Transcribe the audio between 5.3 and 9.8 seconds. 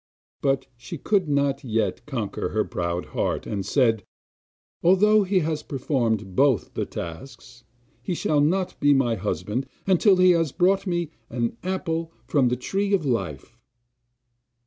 has performed both the tasks, he shall not be my husband